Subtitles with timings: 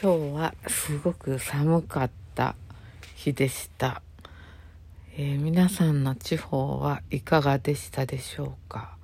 [0.00, 2.54] 今日はすごく寒かった
[3.16, 4.00] 日でした、
[5.16, 8.96] えー、皆さんの地方はいかがでしたでしょうか？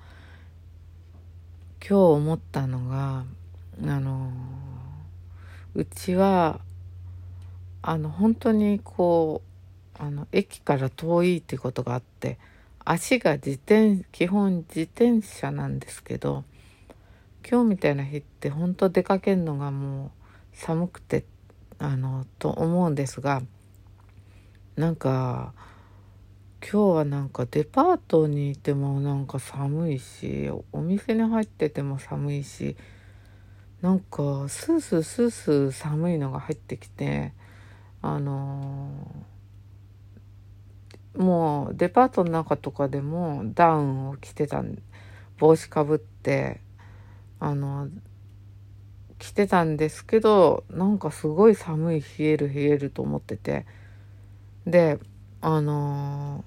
[1.81, 3.25] 今日思ったのが
[3.83, 4.31] あの
[5.75, 6.61] うちは
[7.83, 9.43] あの本当にこ
[9.99, 12.39] うあの駅から遠いってことがあって
[12.85, 16.45] 足が自転基本自転車なんですけど
[17.45, 20.11] 今日みたいな日って本当出かけるのがもう
[20.55, 21.25] 寒くて
[21.79, 23.43] あのと思うんですが
[24.77, 25.53] なんか
[26.61, 32.77] 今日はなんかデパートにいてもなんか寒いしお店に入ってても寒いし
[33.83, 37.35] なんかスースースースー寒いのが入ってきて
[38.01, 44.65] あのー、もうデパートの中とかでもダウンを着てた
[45.39, 46.61] 帽子かぶって
[47.41, 47.89] あの
[49.19, 53.67] 着てたんですけどなんかすごい寒い冷える冷えると思ってて
[54.67, 54.99] で
[55.41, 56.45] あの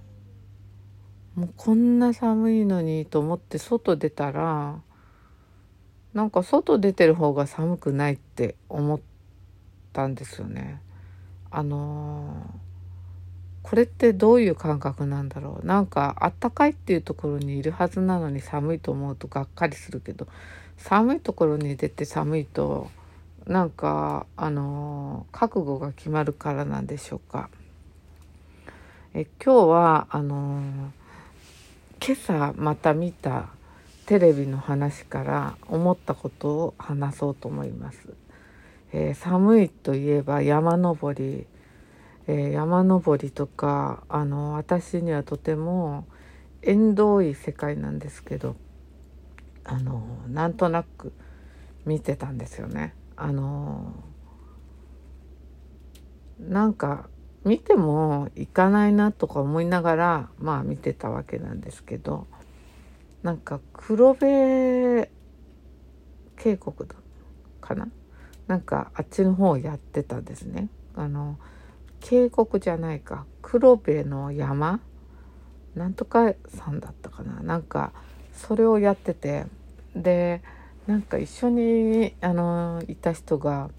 [1.38, 4.80] ー、もうこんな寒いのにと思って外出たら
[6.14, 9.00] なんか外出てる方が寒くないって思っ
[9.94, 10.82] たんですよね。
[11.52, 20.28] あのー、これってどういう感覚なんだろうなんかあったかいっていうところにいるはずなのに寒いと思うとがっかりするけど
[20.78, 22.90] 寒いところに出て寒いと
[23.46, 27.50] なんかあの覚悟が決まるからなんでしょうか。
[29.14, 30.62] え今日はあの
[32.06, 33.50] 今朝また見た
[34.06, 38.14] テレビの話から思ったことを話そうと思います。
[38.94, 41.46] えー、寒いといえば山登り、
[42.28, 46.06] えー、山登りとかあの私にはとても
[46.62, 48.56] 縁遠い世界なんですけど
[49.68, 51.14] あのなんとなく
[51.86, 52.96] 見てたんですよね。
[53.16, 53.94] あの
[56.40, 57.10] なんか
[57.44, 62.28] 見ても行かないなとか思いながらまあ見てたわけなんですけど
[63.24, 65.10] なんか黒部
[66.38, 66.76] 渓谷
[67.60, 67.88] かな？
[68.48, 70.70] なんかあっちの方やってたんですね。
[70.96, 71.38] あの
[72.00, 74.80] 渓谷じゃないか黒部の山？
[75.76, 77.92] なんとかさんだったかななんか
[78.34, 79.46] それをやってて
[80.02, 80.42] で
[80.88, 83.70] なんか一緒にあのいた人が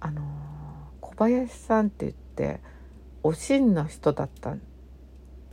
[0.00, 0.22] あの
[1.00, 2.60] 小林さんって言って
[3.22, 4.56] おしんの人だった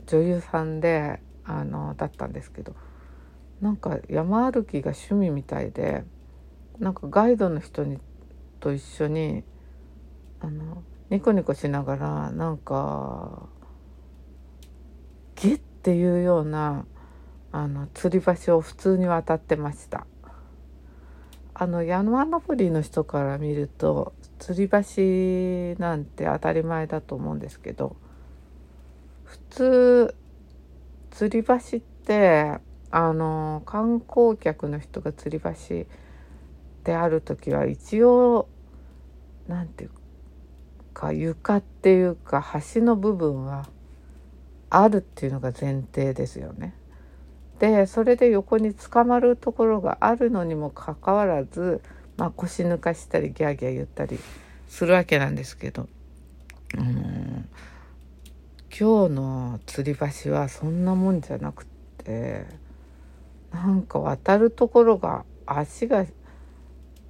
[0.06, 2.74] 女優さんであのだったんですけど
[3.60, 6.04] なんか山歩きが趣味みたいで
[6.78, 7.98] なんかガイドの人に
[8.60, 9.44] と一緒に
[10.40, 13.48] あのニコニコしながらなんか
[15.36, 16.84] ギッっていうような
[17.50, 20.06] あの吊り橋を普通に渡ってました
[21.54, 27.96] あの山登りの人から見ると吊り橋なんて当たり前だと思うんですけど
[29.24, 30.14] 普通
[31.10, 32.58] 吊り橋って
[32.90, 35.86] あの観光客の人が吊り橋
[36.84, 38.48] である時は一応
[39.48, 39.90] 何て言う
[40.94, 42.44] か床っていうか
[42.74, 43.68] 橋の部分は
[44.70, 46.74] あるっていうのが前提ですよね。
[47.58, 51.80] でそれで横に捕まるところがあるのにもかかわらず、
[52.16, 54.18] まあ、腰抜かしたりギャーギャー言ったり
[54.68, 55.88] するわけなんですけど、
[56.76, 57.48] うん、
[58.70, 61.66] 今日の吊り橋はそんなもんじゃなくっ
[62.04, 62.46] て
[63.52, 66.04] なんか渡るところが足が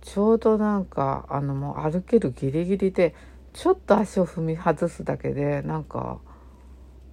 [0.01, 3.15] ちょうどなんかあのもう歩けるギリギリで
[3.53, 6.21] ちょっと足を踏み外すだけでなんか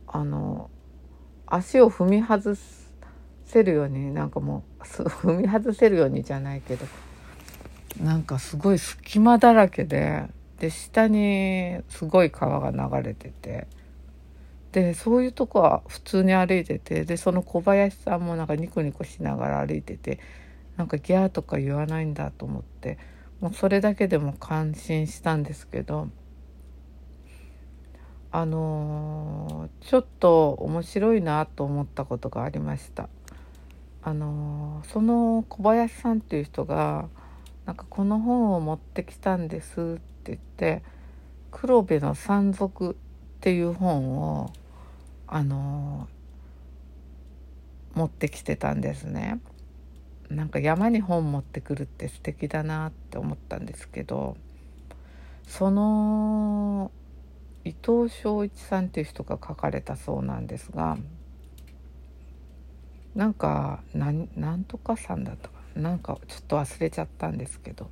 [0.08, 0.70] あの
[1.48, 2.85] 足を踏み外す
[3.46, 6.86] せるようになんかもう踏み外せるようにじゃないけど
[8.02, 10.26] なんかすごい隙間だらけで
[10.60, 13.68] で下にすごい川が流れてて
[14.72, 20.20] でそういうとこは普通に歩いててでその小林さんもなんかニコニコしながら歩いてて
[20.76, 22.98] なんかギャーとか言わないんだと思って
[23.40, 26.10] もうそれだけでも感心したんですけど
[28.32, 33.08] あのー、ちょっと面白いなと思ったことがありました。
[34.08, 37.10] あのその小林さんっていう人が
[37.66, 40.84] なんかこの本を持ってきたんですって言って
[41.50, 42.96] 「黒部の山賊」っ
[43.42, 44.54] ていう本を
[45.26, 46.08] あの
[47.96, 49.40] 持ってきてたんですね。
[50.30, 54.38] なんか山に本持ってくるって素敵だなって思ったんですけど
[55.48, 56.92] その
[57.64, 60.98] 伊藤昭一さんっていう人が書かれたそうなんですが
[63.16, 67.90] なんかなんとかさんだったかなんかちょっと忘れちゃったんですけど。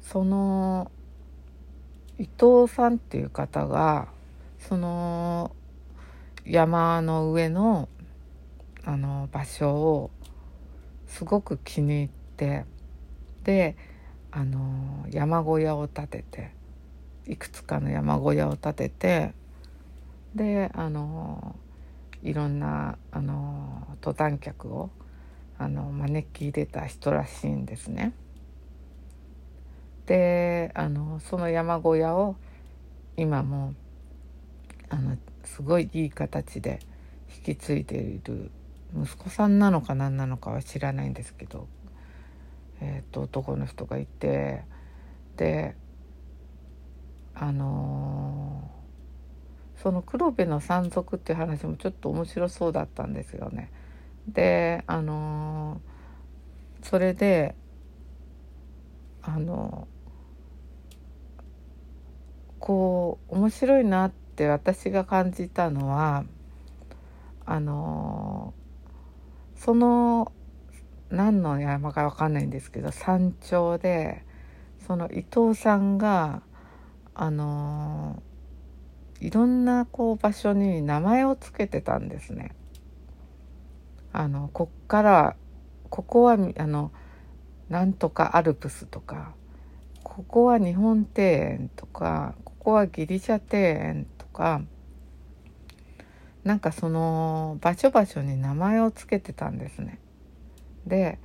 [0.00, 0.90] その
[2.18, 4.08] 伊藤さんっていう方が
[4.58, 5.54] その
[6.44, 7.88] 山の上の
[8.84, 10.10] あの場所を
[11.06, 12.64] すごく気に入って
[13.44, 13.76] で
[14.30, 16.50] あの山小屋を建てて
[17.26, 19.32] いくつかの山小屋を建てて
[20.34, 21.56] であの
[22.22, 24.90] いろんなあの登山客を
[25.58, 28.12] あの招き入れた人らしいんですね。
[30.06, 32.36] であのその山小屋を
[33.16, 33.74] 今も
[34.88, 36.80] あのすごいいい形で
[37.36, 38.50] 引き継いでいる
[38.94, 41.68] 息子さんなのか何なのかは知らないんですけど、
[42.80, 44.64] えーと、男の人がいて
[45.36, 45.76] で
[47.34, 48.79] あのー、
[49.82, 53.70] その黒部の山賊っていう話もちょっと面白そうだったんですよね。
[54.28, 57.54] であのー、それで
[59.22, 59.88] あの
[62.58, 66.24] こう面白いなって私が感じたのは
[67.46, 68.52] あの
[69.56, 70.30] その
[71.08, 74.24] 何の山か分かんないんですけど山頂で
[74.86, 76.42] その伊藤さんが
[77.14, 78.22] あの
[79.20, 82.52] いろんなこう場所に名前を付けてたんですね。
[84.12, 85.36] あのこっから
[85.88, 86.90] ここはあの
[87.68, 89.34] なんとかアルプスとか
[90.02, 94.62] ここは日本庭園とかここはギリシャ庭園とか
[96.42, 100.00] なんかその場所場所に名前を付けてたんですね。
[100.86, 101.18] で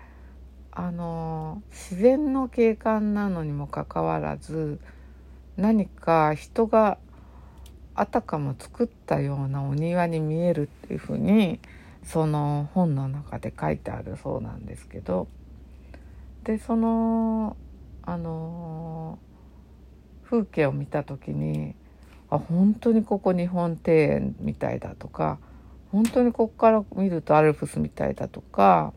[0.72, 4.80] あの自然の景観なのにもかかわらず
[5.56, 6.98] 何か人が
[7.96, 11.60] あたかも作ったようなお庭に見えるっていうふうに
[12.04, 15.28] その本の中で書いてあるそうなんですけど。
[16.46, 17.58] でその
[18.04, 19.18] あの
[20.24, 21.76] 風景を見た時に
[22.30, 25.40] あ本当にここ日本庭園みたいだとか
[25.92, 28.94] 本当にここから見るとアルプスみたいだとか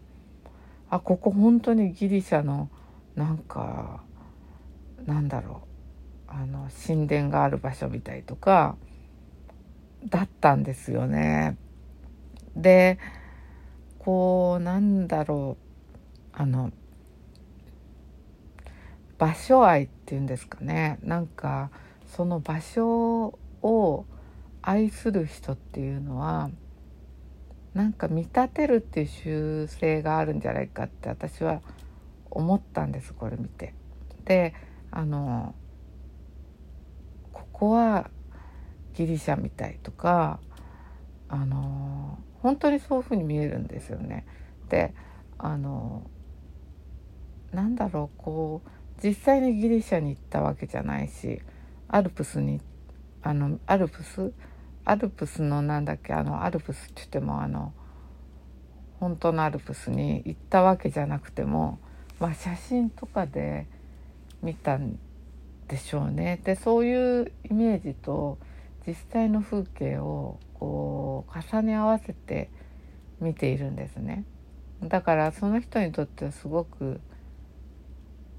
[0.91, 2.69] あここ本当にギリシャの
[3.17, 4.03] なんか
[5.07, 5.63] なんだろ
[6.29, 8.77] うあの神殿がある場所みたいとか
[10.07, 11.57] だったんですよね。
[12.57, 12.99] で
[13.99, 16.73] こうなんだろうあの
[19.19, 21.71] 場所愛っていうんですかねなんか
[22.07, 24.07] その場所を
[24.63, 26.51] 愛する人っていうのは
[27.75, 31.61] なんか見立てるっていう習性があるんじゃないかって私は
[32.31, 33.75] 思ったんですこれ見て。
[34.25, 34.55] で
[34.91, 35.55] あの
[37.33, 38.11] ここは
[38.99, 40.41] ギリシャみたいとか
[41.29, 44.27] あの本当にそういうふうに見えるんですよね。
[44.69, 44.93] で
[45.39, 46.03] あの
[47.53, 48.71] なんだろうこう
[49.07, 51.41] 実際にギリシャに行ったわけじゃないし
[51.87, 52.61] アルプスに
[53.23, 54.33] あのアルプス
[54.85, 57.73] アルプスのなんだっけあのアルプスって言ってもあの
[58.99, 61.79] 本当のアルプスに行ったわけじゃなくても、
[62.19, 63.69] まあ、写真とかで
[64.43, 64.99] 見たん
[65.69, 66.41] でしょうね。
[66.43, 68.39] でそういうイメージと
[68.89, 72.51] 実際の風景をこう重ね合わせて
[73.21, 74.25] 見ているんですね。
[74.83, 77.03] だからその人にとってはすごく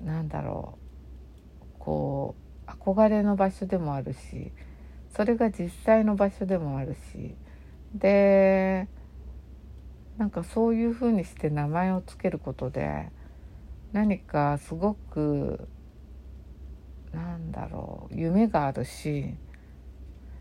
[0.03, 0.79] なんだろ
[1.61, 2.35] うこ
[2.67, 4.51] う憧れの場所でもあるし
[5.15, 7.35] それが実際の場所でもあるし
[7.93, 8.87] で
[10.17, 13.11] なんかそういうふうにして名前を付けることで
[13.91, 15.67] 何かすごく
[17.11, 19.35] なんだろう夢があるし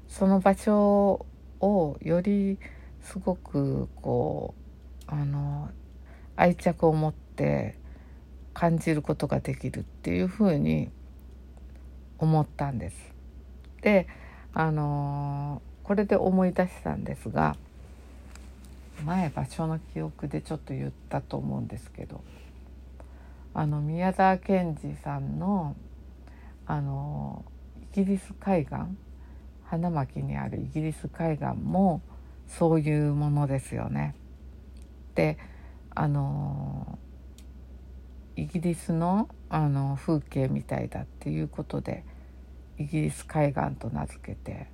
[0.08, 1.26] その場所
[1.60, 2.58] をより
[3.02, 4.54] すごくこ
[5.08, 5.70] うあの
[6.36, 7.76] 愛着を持って
[8.54, 10.90] 感じることができるっていうふうに
[12.18, 12.96] 思ったんです。
[13.82, 14.08] で
[14.52, 17.56] あのこれで思い出したんですが
[19.04, 22.20] 前場所の記憶でちょっと言ったと思うんですけど
[23.54, 25.76] あの宮沢賢治さんの
[26.66, 27.44] あの
[27.92, 28.74] イギリス海岸
[29.70, 32.00] 花巻にあるイギリス海岸も
[32.46, 34.14] そういうものですよね。
[35.14, 35.36] で
[35.94, 36.98] あの
[38.36, 42.04] イギリスのあの風景みたいだっていうことで
[42.78, 44.68] イギリス海岸と名付けて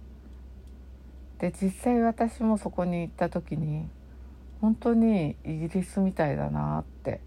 [1.39, 3.89] で実際私もそこに行った時に
[4.61, 7.21] 本当にイギリスみたいだなって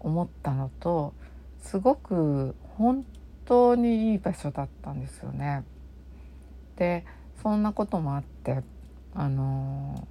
[0.00, 1.14] 思ったのと
[1.60, 3.04] すごく本
[3.44, 5.64] 当にいい場所だったんですよね。
[6.78, 7.04] で
[7.42, 8.62] そんなこともあって
[9.14, 10.06] あの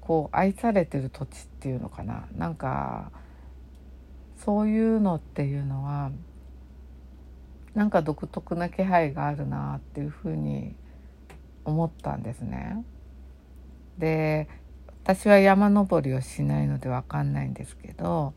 [0.00, 3.10] こう愛されてる土地っていうのかななんか
[4.44, 6.10] そういうのっていうのは
[7.74, 10.74] なんか独特な気配があるなっていうふうに
[11.64, 12.84] 思ったんですね。
[13.98, 14.48] で
[15.02, 18.32] 私は山登りをしないので分かんないんですけど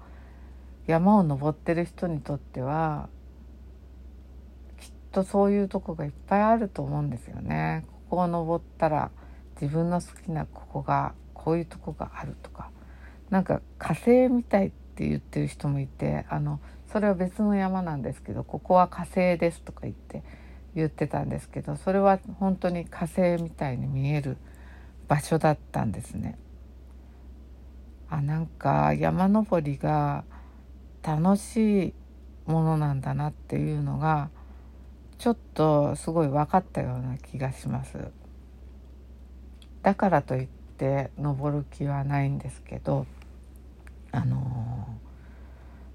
[0.85, 3.09] 山を登ってる人にとっては
[5.17, 7.83] とそういうとこがいっぱいあると思うんですよね。
[8.09, 9.09] ここを登ったら
[9.59, 12.69] 自分の好きなここがこういうとこがあるとか
[13.31, 16.59] なんか火星みたいって言ってる人もいてあの
[16.91, 20.21] それは別の山なんですけどここは火星ですとか言って
[20.75, 24.37] 言ってたんですけどそれは本当に火星みたいに見える
[25.07, 26.37] 場所だったんですね。
[28.07, 30.25] あなんか山登りが
[31.01, 31.93] 楽しい
[32.45, 34.29] ものなんだなっていうのが
[35.17, 37.97] ちょっとすごい分かったような気がします。
[39.81, 40.47] だからといっ
[40.77, 43.05] て登る気はないんですけど
[44.11, 44.87] あの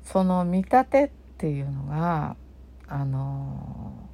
[0.03, 2.37] その見立てっていうのが
[2.89, 4.09] あの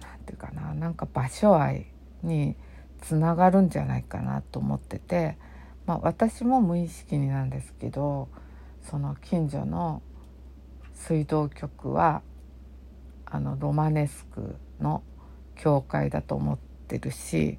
[0.00, 1.86] なんていうかななんか場所愛
[2.22, 2.56] に
[3.00, 5.38] つながるんじゃないかなと思ってて、
[5.86, 8.28] まあ、私も無意識になんですけど
[8.90, 10.02] その近所の
[10.94, 12.22] 水道局は
[13.30, 15.02] あのロマネスクの
[15.56, 16.58] 教会だと思っ
[16.88, 17.58] てるし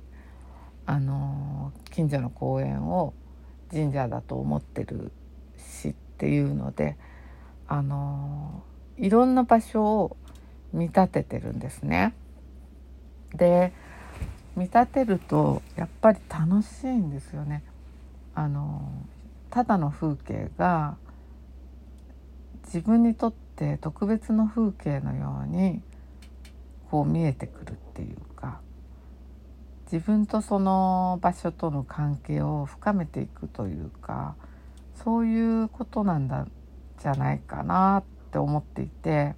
[0.85, 3.13] あの近所の公園を
[3.71, 5.11] 神社だと思ってる
[5.57, 6.97] しっていうので
[7.67, 8.63] あの
[8.97, 10.17] いろんな場所を
[10.73, 12.13] 見立ててるんですね。
[13.35, 13.71] で
[14.55, 17.63] 見立てるとやっぱり楽しいんですよね。
[18.33, 18.91] あの
[19.51, 20.97] ただの風景が
[22.65, 23.48] 自分にとって
[23.81, 25.81] 特別の風景のように
[26.89, 28.61] こう見えてくるっていうか
[29.91, 34.35] 自分とその場所との関係を深めていくというか
[35.03, 36.47] そういうことなんだ
[36.99, 39.35] じゃないかなって思っていて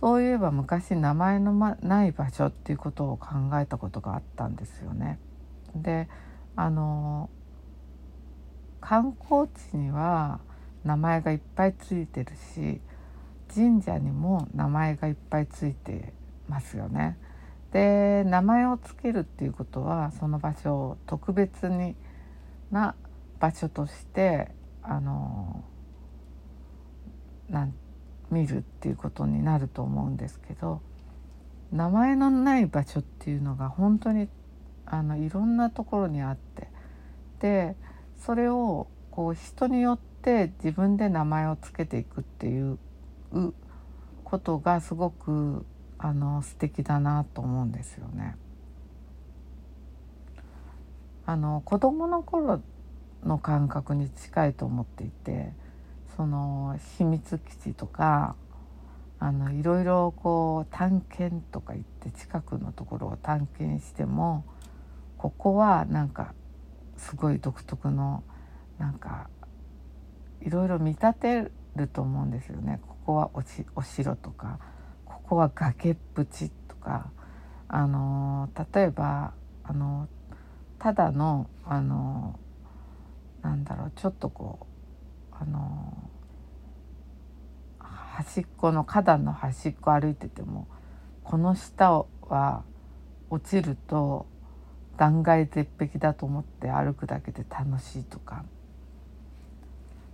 [0.00, 5.18] そういえば昔名前のない場所っていうことを考えたことがあったんですよね。
[5.74, 6.08] で
[6.56, 7.30] あの
[8.80, 10.40] 観光地には
[10.84, 12.80] 名前がいっぱいついてるし
[13.52, 16.12] 神社にも名前がいっぱいついて
[16.48, 17.18] ますよね。
[17.72, 21.96] で名前を付けるっていうことはその場所を特別に
[22.70, 22.94] な
[23.40, 25.64] 場所としてあの
[27.48, 27.74] なん
[28.30, 30.82] 見るっていうことになると思うんですけど
[31.72, 34.28] 名前のない場所っていうのが本当に
[34.86, 36.68] あのいろんなところにあって
[37.40, 37.76] で
[38.24, 42.78] それをこう人によって自分で名前を付けていくっていう
[44.24, 45.66] ことがすごく
[45.98, 48.36] あの素敵だなと思うんですよね。
[51.26, 52.60] あの子供の頃
[53.24, 55.52] の感覚に近いと思っていて
[56.16, 58.36] その秘密基地とか
[59.18, 64.44] あのいろいろこう探検とか言って近くのところを探検しても
[65.16, 66.34] ここはなんか
[66.98, 68.22] すごい独特の
[68.78, 69.30] なんか
[70.44, 72.80] いろいろ見立てると思うんですよね。
[72.86, 74.58] ここはおしお城とか
[75.04, 77.10] ここは崖っぷちとか
[77.68, 79.32] あの例えば
[79.64, 80.08] あの
[80.78, 82.38] ただのあの
[83.42, 84.66] なんだろうちょっとこ
[85.32, 86.10] うあの
[87.78, 90.68] 端っこの花壇の端っこ歩いてても
[91.24, 92.64] この下は
[93.30, 94.26] 落ちると
[94.96, 98.44] 断崖絶壁だと思って歩くだけで楽しいとか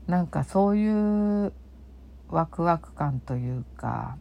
[0.06, 1.52] なんかそういう
[2.28, 4.16] ワクワク感というか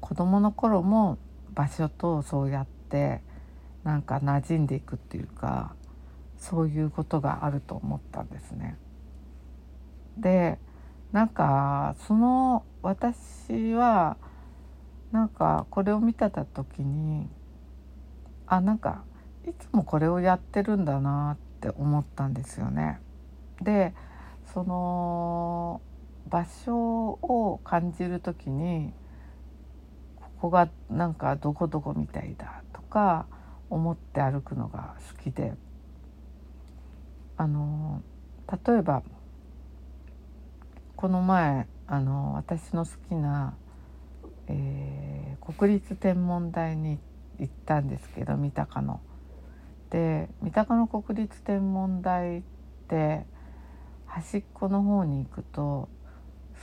[0.00, 1.18] 子供の頃も
[1.54, 3.22] 場所とそうやって
[3.84, 5.74] なんか馴染んでいくっていうか
[6.38, 8.76] そういうことがあると思ったんですね。
[10.16, 10.58] で
[11.12, 14.16] なんかその私は
[15.12, 17.28] なんかこれを見てた時に
[18.46, 19.02] あなんか
[19.46, 23.00] いつもこれをやってるんだなって思ったんですよね。
[23.62, 23.94] で
[24.52, 25.80] その
[26.28, 28.92] 場所を感じる時に
[30.16, 33.26] ここがなんかどこどこみたいだとか
[33.70, 35.54] 思って歩くのが好きで
[37.36, 38.02] あの
[38.66, 39.02] 例えば
[40.96, 43.56] この前あの私の好きな、
[44.48, 46.98] えー、国立天文台に
[47.38, 49.00] 行ったんですけど三鷹の。
[49.90, 52.42] で三鷹の国立天文台っ
[52.88, 53.24] て
[54.08, 55.88] 端っこの方に行くと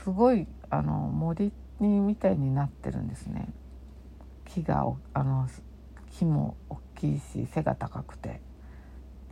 [0.04, 3.48] すごいあの森にみたいになってるんですね。
[4.44, 4.84] 木が
[5.14, 5.48] あの
[6.10, 8.40] 木も大きいし背が高くて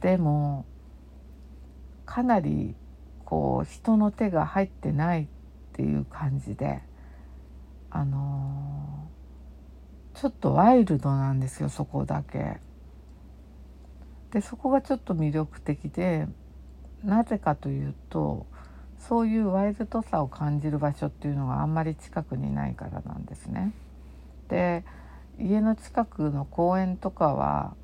[0.01, 0.65] でも
[2.05, 2.75] かなり
[3.25, 5.27] こう人の手が入ってないっ
[5.73, 6.83] ていう感じで
[7.91, 12.61] あのー、ちょっとワイルドなんですよそこだけ。
[14.33, 16.27] でそこがちょっと魅力的で
[17.05, 18.47] なぜかというと
[18.99, 23.73] そういうワイルドさを感じる場所っていうのがあんまり近くにないからなんですね。
[24.49, 24.85] で
[25.39, 27.75] 家の近くの公園とかは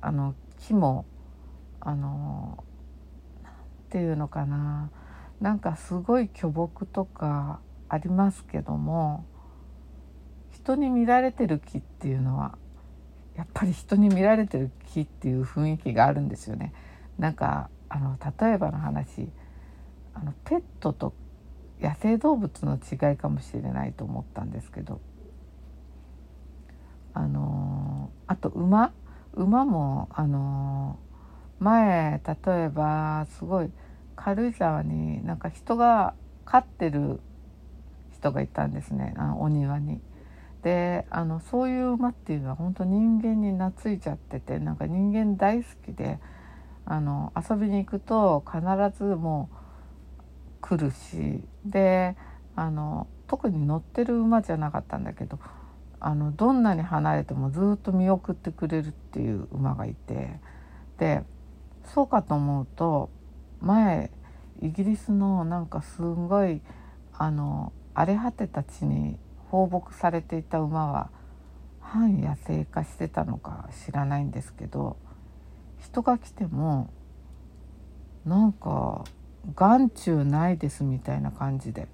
[0.00, 1.04] あの木も
[1.80, 2.64] あの
[3.42, 3.52] 何
[3.90, 4.90] て言うのかな
[5.40, 9.26] なんかすごい巨木とかありますけども
[10.52, 12.56] 人に見られてる木っていうのは
[13.36, 16.72] やっぱり人に見られてる木っていう雰囲気があるんですよね。
[17.18, 19.28] なんかあの例えばの話
[20.14, 21.12] あのペットと
[21.78, 25.00] 野生動物の違いかもしれないと思ったんですけど
[27.12, 28.92] あのあと馬
[29.34, 30.98] 馬もあの
[31.58, 33.70] 前例えばすごい
[34.16, 36.14] 軽井沢になんか人が
[36.46, 37.20] 飼ってる
[38.14, 40.00] 人がいたんですねあお庭に。
[40.62, 46.20] であのそういう馬っていうのは本当人間に懐いちゃっててなんか人間大好きで
[46.84, 48.60] あの遊びに行くと必
[48.96, 49.56] ずもう
[50.60, 52.16] 来るしで
[52.56, 55.38] あの特に乗ってる馬じゃなかったんだけど
[56.00, 60.40] あのどんなに離れてもずっと見送ってくれるっていう馬がいて
[60.98, 61.22] で
[61.94, 63.10] そうかと思うと
[63.60, 64.10] 前
[64.60, 66.60] イギリスのなんかすんごい
[67.12, 69.18] あの荒れ果てた地に
[69.50, 71.10] 放牧されていた馬は
[71.80, 74.96] 半野生化してたのか知らないんですけど
[75.82, 76.90] 人が来ても
[78.24, 79.04] なんか
[79.56, 81.88] 眼中ないですみたいな感じで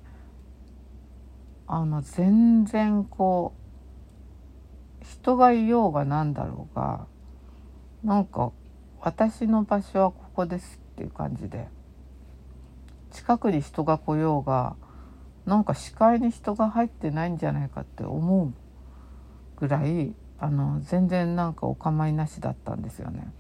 [1.67, 3.55] あの全然こ
[5.01, 7.07] う人がいようがなんだろうが
[8.05, 8.53] なんか
[9.01, 11.69] 私の場所はここですっていう感じで
[13.11, 14.77] 近くに人が来ようが
[15.47, 18.53] なんか視界に人が入ってないんじゃないかって思う
[19.57, 23.33] ぐらいあの全然なんかお構いなしだったんですよね。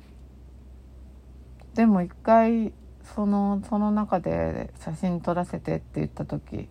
[1.75, 2.73] でも一回
[3.15, 6.69] そのその中で写真撮らせてって言った時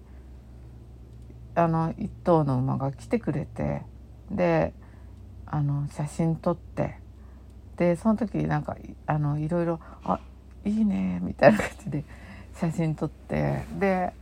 [1.55, 3.81] あの一頭の馬が来てくれて
[4.29, 4.73] で
[5.45, 6.99] あの写真撮って
[7.77, 10.19] でその時なんかあのいろいろ「あ
[10.65, 12.03] いいね」みたいな感じで
[12.55, 14.13] 写真撮ってで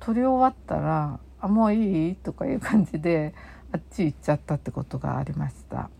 [0.00, 3.34] 撮り終わったら「あもういい?」とかいう感じで
[3.72, 5.90] あっち行っちゃったってことがありました。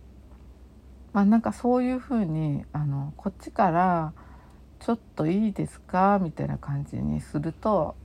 [1.12, 4.12] まあ、なんかそういうふうにあのこっちから
[4.84, 7.96] ちょっといいですか?」みたいな感じにすると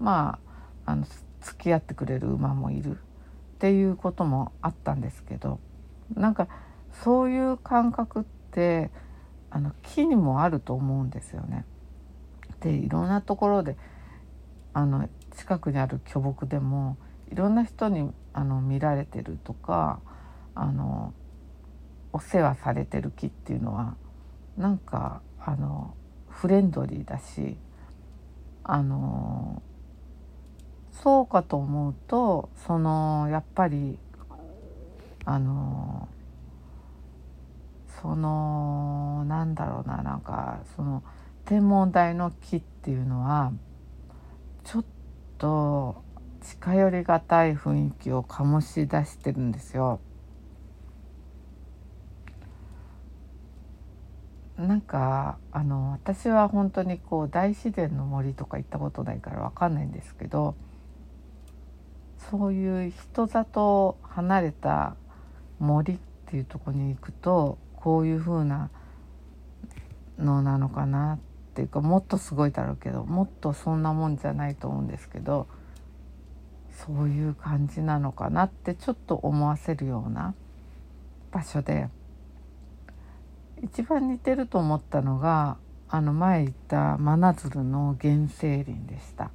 [0.00, 0.40] ま
[0.84, 1.06] ああの
[1.40, 3.00] 付き合ってくれる馬もいるっ
[3.58, 5.60] ていうこともあったんですけど
[6.14, 6.48] なんか
[6.90, 8.90] そういう感覚って
[9.50, 11.64] あの木にもあると思うんですよね。
[12.60, 13.76] でいろんなところで
[14.72, 16.96] あの近くにある巨木でも
[17.30, 20.00] いろんな人にあの見られてるとか
[20.56, 21.12] あの
[22.12, 23.94] お世話されてる木っていうのは
[24.56, 25.94] なんかあの
[26.34, 27.56] フレンドリーだし
[28.64, 29.62] あの
[30.92, 33.98] そうかと思うとそのやっぱり
[35.24, 36.08] あの
[38.00, 41.02] そのなんだろうななんかその
[41.44, 43.52] 天文台の木っていうのは
[44.64, 44.84] ちょっ
[45.38, 46.02] と
[46.42, 50.00] 近寄りがたい雰囲気を醸し出してるんですよ。
[54.58, 60.54] なんかあの私は本当にこう大自然の森とか行ったことないから分かんないんですけど
[62.30, 64.94] そういう人里離れた
[65.58, 68.70] 森っていうとこに行くとこういう風な
[70.18, 71.18] のなのかなっ
[71.54, 75.48] ていうかもっとすごいだろうけどもっとそんなもんじゃないと思うんですけど
[76.86, 80.34] そういう感じなのかなってちょっと思わせるような
[81.32, 81.88] 場所で。
[83.64, 85.56] 一番似てると思ったのが
[85.88, 89.30] あの前言った真鶴の原生林でした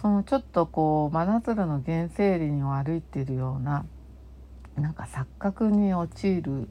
[0.00, 3.84] そのちょっとこう真鶴の原生林を歩いているような
[4.76, 6.68] なんか錯覚に陥る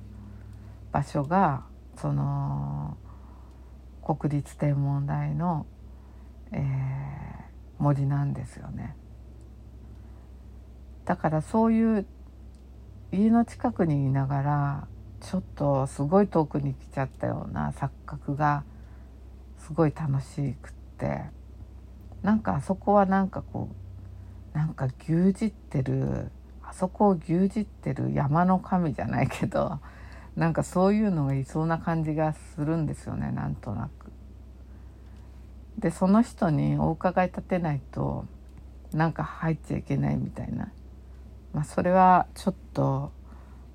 [0.91, 1.65] 場所が
[1.97, 2.97] その
[4.03, 5.65] 国立天文台の、
[6.51, 6.61] えー、
[7.77, 8.95] 森なんですよね。
[11.05, 12.05] だからそういう
[13.11, 14.87] 家の近くにいながら
[15.21, 18.63] ちょっとすごい遠くに来ちゃったような錯覚が
[19.57, 21.21] すごい楽しくって
[22.23, 23.69] なんかあそこはなんかこ
[24.53, 26.31] うなんか牛耳ってる
[26.63, 29.79] あそこを牛耳ってる山の神じゃないけど
[30.35, 34.11] なんかそういうのがいそうな感じがするんですよねなんとなく。
[35.77, 38.25] でその人にお伺い立てないと
[38.93, 40.71] なんか入っちゃいけないみたいな、
[41.53, 43.11] まあ、それはちょっと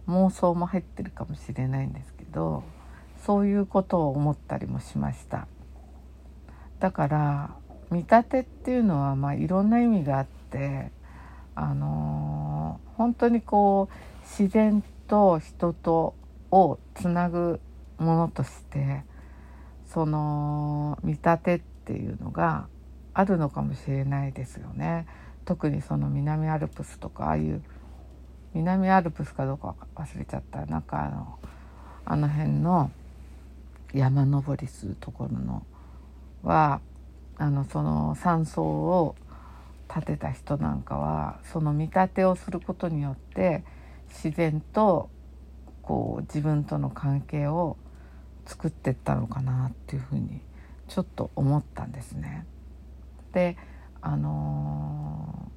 [0.08, 2.62] 妄想も入ってるかもしれないんですけど
[3.24, 5.46] そういうことを思ったりもしました
[6.78, 7.50] だから
[7.90, 10.90] 見立てっていうのはまあいろんな意味があって
[11.54, 16.14] あのー、本当にこう自然と人と
[16.50, 17.60] をつなぐ
[17.98, 19.04] ものとして
[19.86, 22.66] その見立てっていうのが
[23.14, 25.06] あるのかもしれないですよね。
[25.46, 27.62] 特にその南アルプスとかああいう
[28.56, 31.38] 南アルプスかどうか忘れちゃったなんかあの
[32.06, 32.90] あの辺の
[33.92, 35.66] 山登りするところの
[36.42, 36.80] は
[37.36, 39.14] あのその山荘を
[39.92, 43.62] 建てた人なんかはその見立てをすることによって
[44.08, 45.10] 自然と
[45.82, 47.76] こう自分との関係を
[48.46, 50.40] 作ってったのかなっていうふうに
[50.88, 52.46] ちょっと思ったんですね。
[53.32, 53.58] で
[54.00, 55.50] あの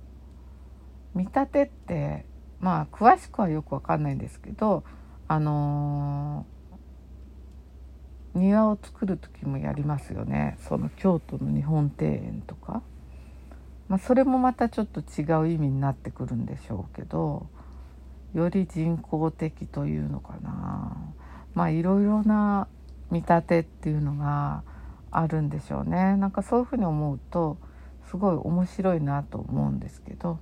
[1.15, 2.25] ー、見立てって
[2.59, 4.83] まあ詳しくはよくわかんないんですけど
[5.27, 10.57] あのー、庭を作る時もやりますよね。
[10.67, 12.81] その京都の日本庭園とか、
[13.87, 17.47] まあ、それもまたちょっと違う意味になってくるんでしょうけど
[18.33, 20.97] より人工的というのかな。
[21.53, 22.67] まあいろいろな
[23.11, 24.63] 見立てっていうのが
[25.11, 26.15] あるんでしょうね。
[26.17, 27.57] なんかそういうふうに思うと
[28.09, 30.39] すごい面白いなと思うんですけど。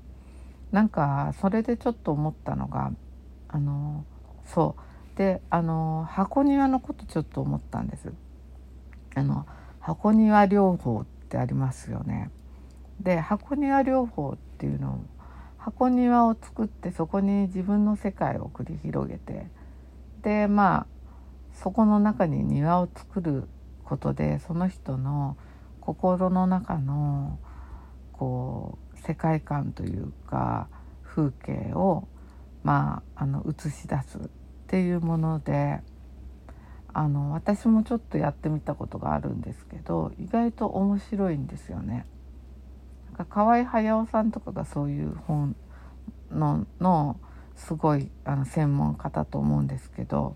[0.71, 2.91] なんかそれでちょっと思ったのが
[3.47, 4.06] あの
[4.45, 4.75] そ
[5.15, 8.13] うであの箱庭のことちょっと思ったんです。
[9.15, 9.45] あの
[9.80, 12.30] 箱庭療法ってありますよね。
[12.99, 14.99] で箱庭療法っていうのを
[15.58, 19.47] 箱庭を作ってそこに自分の世界を繰り広げて
[20.21, 20.88] でまあ
[21.53, 23.47] そこの中に庭を作る
[23.84, 25.38] ことでその人の
[25.82, 27.39] 心の中の
[28.13, 30.67] こう世界観というか
[31.04, 32.08] 風景を
[32.63, 34.22] まああの映し出すっ
[34.67, 35.80] ていうもので
[36.93, 42.06] あの私もちょっとやってみたことがあるんですけど意外と面白いんですよね。
[43.06, 45.56] なんか河合隼さんとかがそういう本
[46.30, 47.20] のの
[47.56, 50.36] すごいあの専門家だと思うんですけど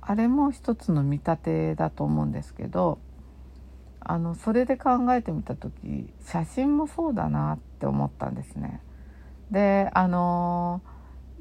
[0.00, 2.98] あれも一つの見立てだと思うんですけど
[4.04, 8.80] あのそれで考えてみた時写真もそうだなって思ったんですね。
[9.50, 10.80] であの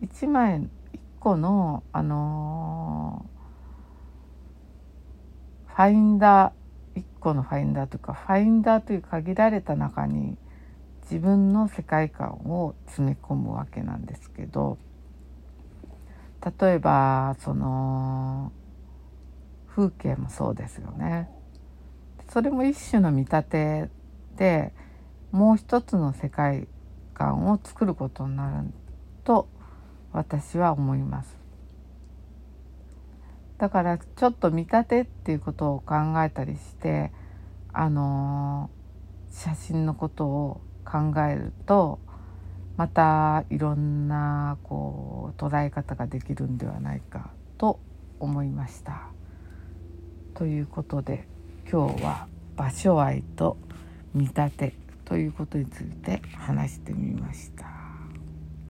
[0.02, 0.70] 1枚1
[1.20, 3.26] 個のあの
[5.68, 10.38] ファインダー1個のファインダーというかファインダーという限られた中に
[11.04, 14.78] 自分の世界観を詰め込むわけなんですけど
[16.60, 18.52] 例えばその
[19.68, 21.30] 風景もそうですよね。
[22.32, 23.90] それも一種の見立て
[24.38, 24.72] で
[25.32, 26.70] もう一つの世界
[27.14, 28.68] 観を作ることになる
[29.26, 29.50] と
[30.14, 31.38] 私は思います。
[33.58, 37.12] だからちょっと見立てっていうことを考えたりして
[37.74, 38.70] あの
[39.30, 42.00] 写真のことを考えると
[42.78, 47.82] またいろんなこう捉え方ができるんではないかと
[48.20, 49.10] 思いました。
[50.34, 51.28] ということで
[51.70, 53.58] 今日は場所愛と
[54.14, 54.74] 見立て
[55.06, 57.71] ということについて話してみました。